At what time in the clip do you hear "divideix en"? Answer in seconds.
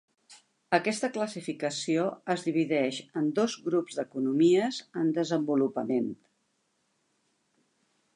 2.47-3.27